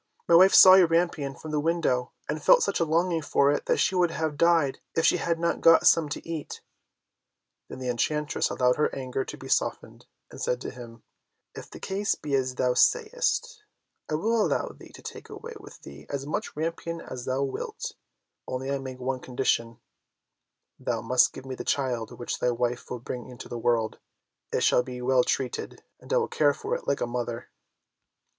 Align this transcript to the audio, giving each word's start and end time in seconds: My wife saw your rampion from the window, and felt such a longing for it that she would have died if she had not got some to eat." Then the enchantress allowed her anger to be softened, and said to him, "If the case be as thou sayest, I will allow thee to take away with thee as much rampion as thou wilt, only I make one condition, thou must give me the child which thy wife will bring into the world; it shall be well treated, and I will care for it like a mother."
My 0.27 0.33
wife 0.33 0.55
saw 0.55 0.73
your 0.73 0.87
rampion 0.87 1.35
from 1.35 1.51
the 1.51 1.59
window, 1.59 2.11
and 2.27 2.41
felt 2.41 2.63
such 2.63 2.79
a 2.79 2.85
longing 2.85 3.21
for 3.21 3.51
it 3.51 3.67
that 3.67 3.77
she 3.77 3.93
would 3.93 4.09
have 4.09 4.35
died 4.35 4.79
if 4.95 5.05
she 5.05 5.17
had 5.17 5.37
not 5.37 5.61
got 5.61 5.85
some 5.85 6.09
to 6.09 6.27
eat." 6.27 6.61
Then 7.69 7.77
the 7.77 7.87
enchantress 7.87 8.49
allowed 8.49 8.77
her 8.77 8.89
anger 8.95 9.23
to 9.23 9.37
be 9.37 9.47
softened, 9.47 10.07
and 10.31 10.41
said 10.41 10.59
to 10.61 10.71
him, 10.71 11.03
"If 11.53 11.69
the 11.69 11.79
case 11.79 12.15
be 12.15 12.33
as 12.33 12.55
thou 12.55 12.73
sayest, 12.73 13.61
I 14.09 14.15
will 14.15 14.43
allow 14.43 14.69
thee 14.69 14.89
to 14.93 15.03
take 15.03 15.29
away 15.29 15.53
with 15.59 15.83
thee 15.83 16.07
as 16.09 16.25
much 16.25 16.55
rampion 16.55 16.99
as 16.99 17.25
thou 17.25 17.43
wilt, 17.43 17.91
only 18.47 18.71
I 18.71 18.79
make 18.79 18.97
one 18.99 19.19
condition, 19.19 19.81
thou 20.79 21.01
must 21.03 21.31
give 21.31 21.45
me 21.45 21.53
the 21.53 21.63
child 21.63 22.17
which 22.17 22.39
thy 22.39 22.49
wife 22.49 22.89
will 22.89 22.97
bring 22.97 23.27
into 23.29 23.47
the 23.47 23.59
world; 23.59 23.99
it 24.51 24.63
shall 24.63 24.81
be 24.81 24.99
well 24.99 25.23
treated, 25.23 25.83
and 25.99 26.11
I 26.11 26.17
will 26.17 26.27
care 26.27 26.55
for 26.55 26.73
it 26.73 26.87
like 26.87 27.01
a 27.01 27.05
mother." 27.05 27.51